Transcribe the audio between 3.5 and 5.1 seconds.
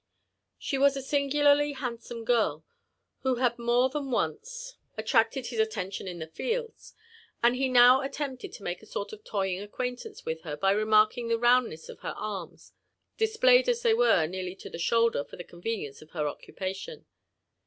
more than once at* JONATHAN JEPFBRSON